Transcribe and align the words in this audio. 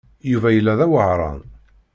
Yuba 0.31 0.49
yella 0.55 0.79
d 0.79 0.81
aweɛṛan. 0.85 1.39